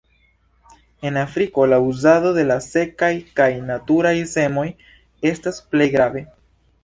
[1.03, 3.11] En Afriko la uzado de la sekaj
[3.41, 4.67] kaj maturaj semoj
[5.33, 6.25] estas plej grave.